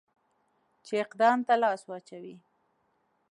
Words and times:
چې 0.85 0.93
اقدام 1.05 1.39
ته 1.47 1.53
لاس 1.63 1.81
واچوي. 1.89 2.35